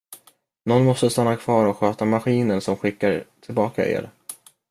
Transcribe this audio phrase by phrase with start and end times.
[0.63, 4.09] Nån måste stanna kvar och sköta maskinen som skickar tillbaka er.